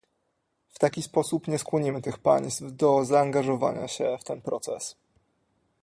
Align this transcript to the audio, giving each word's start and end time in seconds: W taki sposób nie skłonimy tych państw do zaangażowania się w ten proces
W 0.69 0.79
taki 0.79 1.01
sposób 1.01 1.47
nie 1.47 1.59
skłonimy 1.59 2.01
tych 2.01 2.19
państw 2.19 2.61
do 2.75 3.05
zaangażowania 3.05 3.87
się 3.87 4.17
w 4.19 4.23
ten 4.23 4.41
proces 4.41 4.95